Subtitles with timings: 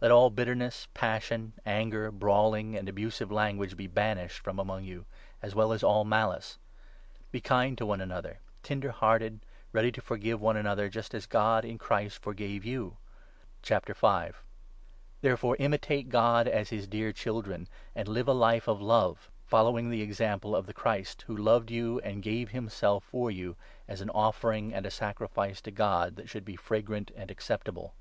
[0.00, 5.04] 'Let all bitterness, passion, anger, 31 brawling, and abusive language be banished from among you,
[5.42, 6.58] as well as all malice.
[7.30, 11.24] Be kind to one another, tender 32 hearted, ready to forgive one another, just as
[11.26, 12.96] God, in Christ, forgave you.
[13.62, 14.34] Therefore
[15.60, 20.02] imitate God, as his dear children, i, and live a life of love, following the
[20.02, 23.54] example of the Christ, 2 who loved you and gave himself for you
[23.86, 27.94] as' an offering and a sacrifice to God, that should be fragrant and acceptable.'